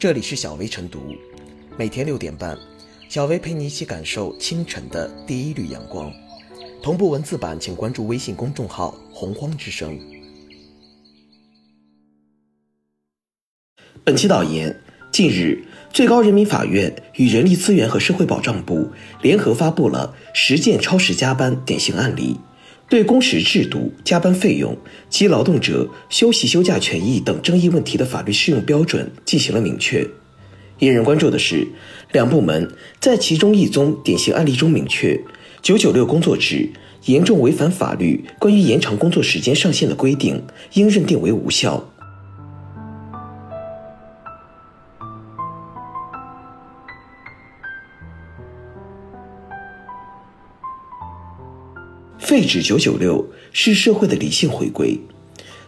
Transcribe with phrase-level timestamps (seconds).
[0.00, 1.14] 这里是小薇晨读，
[1.76, 2.56] 每天六点半，
[3.10, 6.10] 小薇陪你一起感受清晨的第一缕阳光。
[6.82, 10.00] 同步文字版，请关注微信公众号“洪荒之声”。
[14.02, 14.74] 本期导言：
[15.12, 18.88] 近日，最高人民法院与人力资源和社会保障部
[19.20, 22.38] 联合发布了十件超时加班典型案例。
[22.90, 24.76] 对工时制度、加班费用
[25.08, 30.04] 及劳动者休息休假权益等争议问题的法律适用标准进行了明确。
[30.80, 31.68] 引人关注的是，
[32.10, 32.68] 两部门
[32.98, 35.20] 在其中一宗典型案例中明确，
[35.62, 36.68] 九九六工作制
[37.04, 41.89] 严重违反法律关于延长工作时间上限的规定，应认定为无效。
[52.30, 55.00] 废止九九六是社会的理性回归。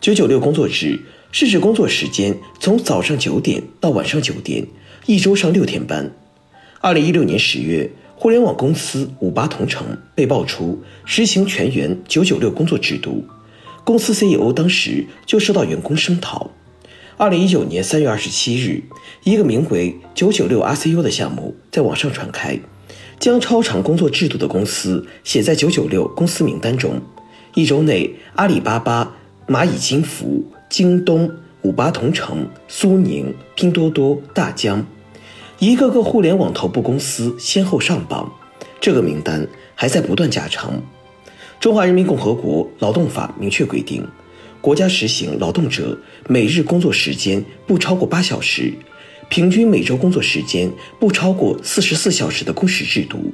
[0.00, 0.98] 九九六工作制
[1.30, 4.66] 是指工作时间从早上九点到晚上九点，
[5.06, 6.10] 一周上六天班。
[6.80, 13.24] 二零一六年十月，互联网公司五八同城被爆出实行全员九九六工作制度，
[13.84, 16.50] 公司 CEO 当时就受到员工声讨。
[17.16, 18.82] 二零一九年三月二十七日，
[19.22, 22.58] 一个名为“九九六 RCU” 的项目在网上传开。
[23.18, 27.00] 将超长工作制度的公司写在九九六公司名单中。
[27.54, 29.16] 一周内，阿里巴巴、
[29.46, 31.30] 蚂蚁金服、京东、
[31.62, 34.86] 五八同城、苏宁、拼多多、大疆，
[35.58, 38.32] 一个个互联网头部公司先后上榜。
[38.80, 40.80] 这个名单还在不断加长。
[41.58, 44.06] 中华人民共和国劳动法明确规定，
[44.60, 48.72] 国家实行劳动者每日工作时间不超过八小时。
[49.28, 53.32] 平均每周工作时间不超过四十四小时的工时制度，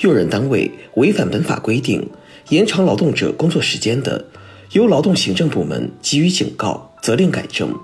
[0.00, 2.08] 用人单位违反本法规定，
[2.50, 4.26] 延长劳动者工作时间的，
[4.72, 7.74] 由劳动行政部门给予警告、责令改正，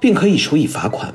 [0.00, 1.12] 并可以处以罚款。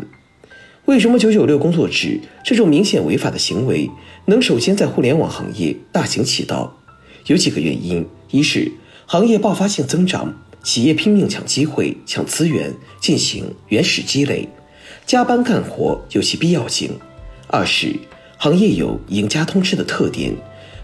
[0.85, 3.89] 为什么九九六工作制这种明显违法的行为
[4.25, 6.77] 能首先在互联网行业大行其道？
[7.27, 8.71] 有几个原因：一是
[9.05, 10.33] 行业爆发性增长，
[10.63, 14.49] 企业拼命抢机会、抢资源，进行原始积累。
[15.07, 16.91] 加班干活有其必要性。
[17.47, 17.95] 二是
[18.35, 20.35] 行业有赢家通吃的特点，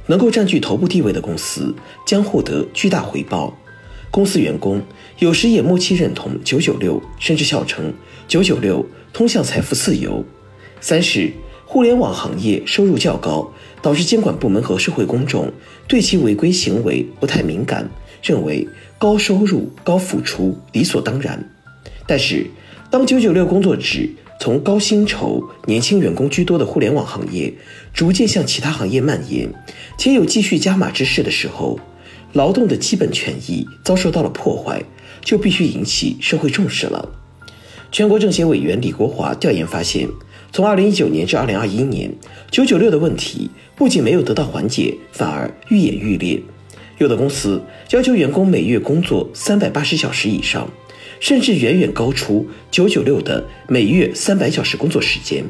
[0.08, 1.76] 能够占据头部地位的公司
[2.08, 3.54] 将获得巨大回报。
[4.10, 4.82] 公司员工
[5.20, 7.94] 有时也默契认同九九六，甚至笑称
[8.26, 10.24] 九九六通向财富自由。
[10.80, 11.30] 三是
[11.66, 13.52] 互联网行业收入较高，
[13.82, 15.52] 导致监管部门和社会公众
[15.86, 17.90] 对其违规行为不太敏感，
[18.24, 18.66] 认为
[18.98, 21.46] 高收入高付出理所当然。
[22.08, 22.50] 但是。
[22.94, 24.08] 当九九六工作制
[24.40, 27.52] 从高薪酬、年轻员工居多的互联网行业
[27.92, 29.52] 逐渐向其他行业蔓延，
[29.98, 31.80] 且有继续加码之势的时候，
[32.34, 34.84] 劳动的基本权益遭受到了破坏，
[35.22, 37.10] 就必须引起社会重视了。
[37.92, 40.08] 全国政协委员李国华调研发现，
[40.52, 42.14] 从二零一九年至二零二一年，
[42.52, 46.40] 九九六的问题不仅没有得到缓解，反而愈演愈烈。
[47.00, 50.70] 有的公司要求员工每月工作三百八十小时以上。
[51.24, 55.46] 甚至远远高出九九六的每月三百小时工作时间，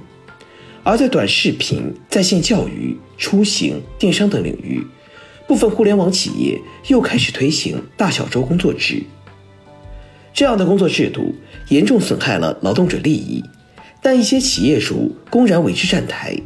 [0.84, 4.85] 而在短视频、在线教育、出行、电商等领域，
[5.47, 9.01] 部分互联网企业又开始推行大小周工作制。
[10.31, 11.34] 这样的工作制度
[11.69, 13.44] 严重损害了劳动者利益，
[14.00, 16.38] 但一些企业主公然为之站台。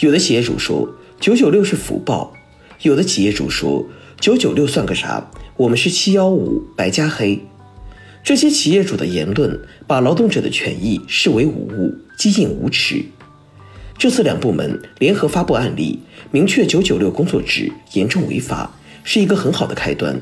[0.00, 2.34] 有的企业主说九九六是福报，
[2.82, 3.86] 有的企业主说
[4.18, 7.40] 九九六算个啥，我们是七幺五白加黑。
[8.26, 9.56] 这些企业主的言论
[9.86, 13.04] 把劳动者的权益视为无物，激进无耻。
[13.96, 16.00] 这次两部门联合发布案例，
[16.32, 20.20] 明确九九六工作制严重违法，是一个很好的开端。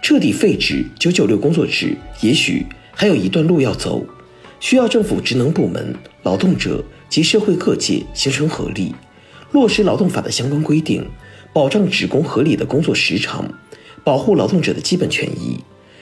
[0.00, 4.06] 彻底废止九九六工作制，也许还有一段路要走，
[4.60, 8.94] 需要政府职能部门、劳动者及社会各界形成合力，
[9.50, 11.04] 落实劳动法的相关规定，
[11.52, 13.52] 保障职工合理的工作时长，
[14.04, 15.58] 保护劳动者的基本权益，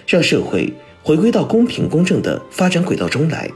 [0.06, 0.70] 让社会。
[1.08, 3.50] 回归到公平公正的发展轨道中来。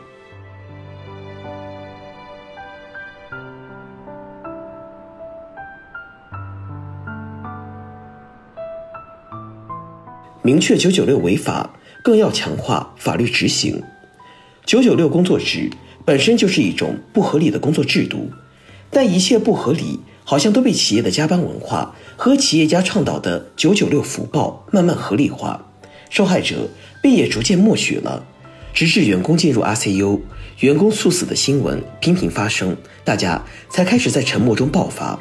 [10.40, 11.68] 明确九九六违法，
[12.02, 13.82] 更要强化法律执行。
[14.64, 15.68] 九九六工作制
[16.06, 18.30] 本身就是一种不合理的工作制度，
[18.90, 25.66] 但一切不合理好像都被企业的加班文化和企业家倡导的九九六福报慢慢合理化。
[26.08, 26.68] 受害者
[27.02, 28.24] 并也逐渐默许了，
[28.72, 30.20] 直至员工进入 RCU，
[30.60, 35.18] 员工猝死的新闻频频发生，大家才开始在沉默中爆发。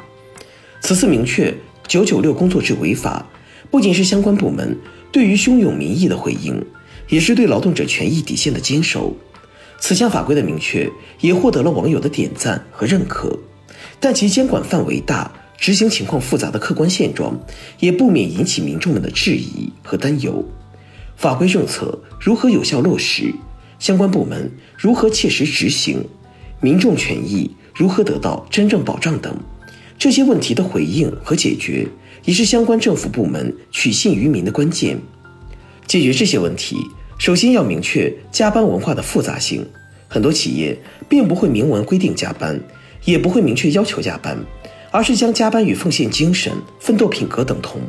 [0.80, 1.52] 此次明确
[1.86, 3.26] 九九六工作制违法，
[3.70, 4.78] 不仅是相关部门
[5.10, 6.64] 对于汹涌民意的回应，
[7.08, 9.14] 也是对劳动者权益底线的坚守。
[9.80, 10.88] 此项法规的明确
[11.20, 13.36] 也获得了网友的点赞和认可，
[13.98, 17.36] 但其监管范围大、执行情况复杂的客观现状，
[17.80, 20.44] 也不免引起民众们的质疑和担忧。
[21.16, 23.32] 法规政策如何有效落实？
[23.78, 26.04] 相关部门如何切实执行？
[26.60, 29.36] 民众权益如何得到真正保障等
[29.98, 31.86] 这些问题的回应和解决，
[32.24, 34.98] 也是相关政府部门取信于民的关键。
[35.86, 36.76] 解决这些问题。
[37.18, 39.64] 首先要明确加班文化的复杂性，
[40.08, 40.76] 很多企业
[41.08, 42.60] 并不会明文规定加班，
[43.04, 44.36] 也不会明确要求加班，
[44.90, 47.80] 而是将加班与奉献精神、奋斗品格等同，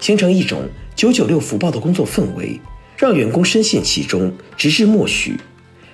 [0.00, 0.62] 形成一种
[0.98, 2.60] “九九六”福报的工作氛围，
[2.96, 5.38] 让员工深陷其中，直至默许。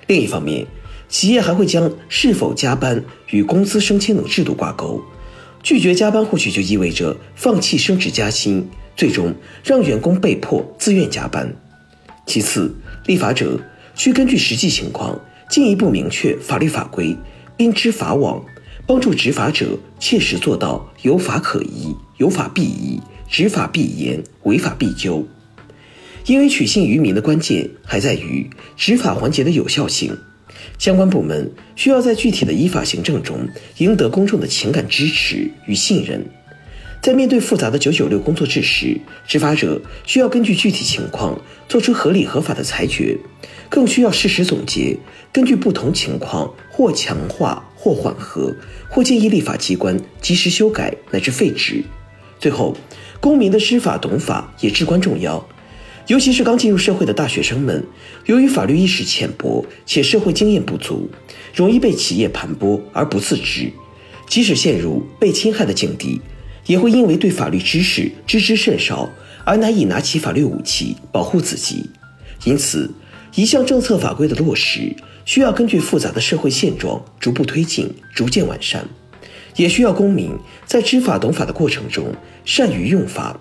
[0.07, 0.65] 另一方面，
[1.07, 4.99] 企业还会将是否加班与工资升迁等制度挂钩，
[5.61, 8.67] 拒绝加班或许就意味着放弃升职加薪，
[8.97, 9.31] 最终
[9.63, 11.55] 让员工被迫自愿加班。
[12.25, 12.75] 其次，
[13.05, 13.59] 立法者
[13.93, 15.19] 需根据实际情况
[15.51, 17.15] 进一步明确法律法规，
[17.55, 18.43] 编织法网，
[18.87, 22.99] 帮助执法者切实做到有法可依、有法必依、
[23.29, 25.27] 执法必严、违法必究。
[26.25, 30.17] 因为取信于民的关键还在于执法环节的有效性，
[30.79, 36.25] 相关部门需要在具体的依法行政中赢得公众的情感支持与信任。
[37.01, 41.39] 在面对复杂的“九九六”工作制时，执法者需要根据具体情况
[41.69, 43.15] 做出合理合法的裁决，
[43.69, 44.97] 更需要适时总结，
[45.31, 48.55] 根据不同情况或强化、或缓和、
[48.89, 51.83] 或建议立法机关及时修改乃至废止。
[52.39, 52.75] 最后，
[53.19, 55.45] 公民的知法懂法也至关重要，
[56.07, 57.83] 尤其是刚进入社会的大学生们，
[58.25, 61.09] 由于法律意识浅薄且社会经验不足，
[61.53, 63.71] 容易被企业盘剥而不自知，
[64.27, 66.21] 即使陷入被侵害的境地。
[66.67, 69.07] 也会因为对法律知识知之甚少
[69.43, 71.87] 而难以拿起法律武器保护自己，
[72.43, 72.91] 因此，
[73.35, 74.91] 一项政策法规的落实
[75.25, 78.83] 需要根据复杂的社会现状逐步推进、逐渐完善，
[79.55, 80.31] 也需要公民
[80.65, 82.13] 在知法懂法的过程中
[82.43, 83.39] 善于用法。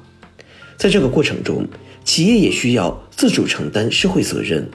[0.76, 1.66] 在这个过程中，
[2.04, 4.68] 企业也需要自主承担社会责任，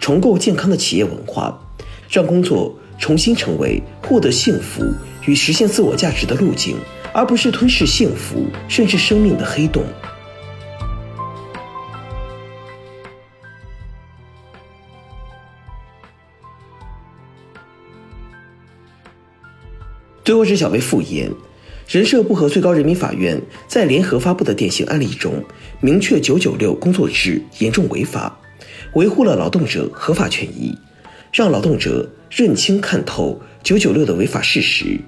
[0.00, 1.58] 重构健康的企业文化，
[2.10, 4.84] 让工作重新成为获得幸福
[5.26, 6.76] 与实现自我价值的路径。
[7.12, 9.82] 而不是吞噬幸福甚至生命的黑洞。
[20.26, 21.30] 最后是小薇复言，
[21.88, 25.44] 人社部和最高人民法院在联合发布的典型案例中，
[25.80, 28.36] 明确“九九六”工作制严重违法，
[28.94, 30.76] 维护了劳动者合法权益，
[31.32, 34.98] 让劳动者认清看透“九九六”的违法事实。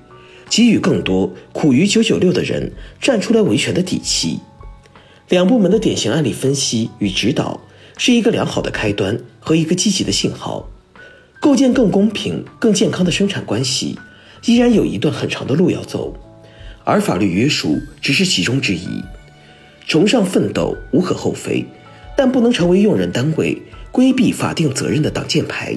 [0.48, 2.70] 给予更多苦于九九六的人
[3.00, 4.38] 站出来维权的底气。
[5.28, 7.60] 两部门的典型案例分析与指导
[7.96, 10.70] 是一个良好的开端和一个积极的信号。
[11.40, 13.98] 构建更公平、更健康的生产关系，
[14.44, 16.14] 依然有一段很长的路要走，
[16.84, 19.02] 而法律约束只是其中之一。
[19.86, 21.64] 崇尚奋斗无可厚非，
[22.16, 23.56] 但不能成为用人单位
[23.90, 25.76] 规避法定责任的挡箭牌。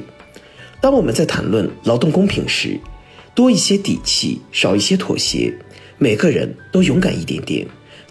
[0.81, 2.79] 当我们在谈论劳动公平时，
[3.33, 5.53] 多一些底气，少一些妥协，
[5.97, 7.65] 每个人都勇敢一点点，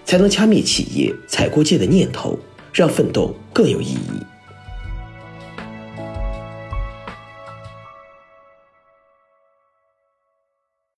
[0.05, 2.39] 才能掐灭企业踩过界的念头，
[2.73, 4.30] 让奋斗更有意义。